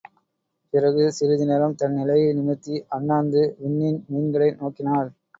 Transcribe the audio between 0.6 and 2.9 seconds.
பிறகு சிறிது நேரம் தன் தலையை நிமிர்த்தி